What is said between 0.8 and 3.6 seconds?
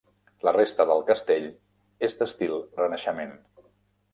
del castell és d'estil Renaixement.